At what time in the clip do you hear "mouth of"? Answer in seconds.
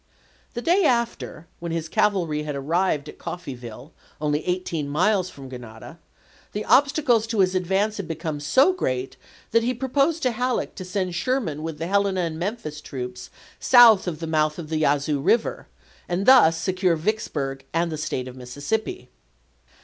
14.25-14.69